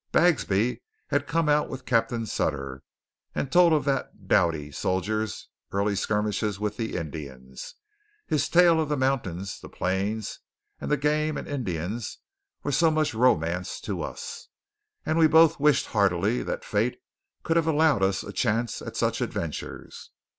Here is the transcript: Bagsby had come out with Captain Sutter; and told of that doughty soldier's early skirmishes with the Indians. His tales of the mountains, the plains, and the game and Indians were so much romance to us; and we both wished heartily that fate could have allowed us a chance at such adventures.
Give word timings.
Bagsby 0.11 0.81
had 1.09 1.27
come 1.27 1.47
out 1.47 1.69
with 1.69 1.85
Captain 1.85 2.25
Sutter; 2.25 2.81
and 3.35 3.51
told 3.51 3.71
of 3.71 3.85
that 3.85 4.27
doughty 4.27 4.71
soldier's 4.71 5.49
early 5.71 5.95
skirmishes 5.95 6.59
with 6.59 6.75
the 6.75 6.95
Indians. 6.95 7.75
His 8.25 8.49
tales 8.49 8.81
of 8.81 8.89
the 8.89 8.97
mountains, 8.97 9.59
the 9.59 9.69
plains, 9.69 10.39
and 10.79 10.89
the 10.89 10.97
game 10.97 11.37
and 11.37 11.47
Indians 11.47 12.17
were 12.63 12.71
so 12.71 12.89
much 12.89 13.13
romance 13.13 13.79
to 13.81 14.01
us; 14.01 14.47
and 15.05 15.19
we 15.19 15.27
both 15.27 15.59
wished 15.59 15.85
heartily 15.85 16.41
that 16.41 16.65
fate 16.65 16.97
could 17.43 17.55
have 17.55 17.67
allowed 17.67 18.01
us 18.01 18.23
a 18.23 18.33
chance 18.33 18.81
at 18.81 18.97
such 18.97 19.21
adventures. 19.21 20.09